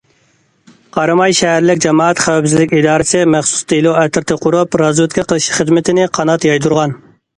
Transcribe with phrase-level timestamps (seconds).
[0.95, 6.97] قاراماي شەھەرلىك جامائەت خەۋپسىزلىك ئىدارىسى مەخسۇس دېلو ئەترىتى قۇرۇپ رازۋېدكا قىلىش خىزمىتىنى قانات يايدۇرغان.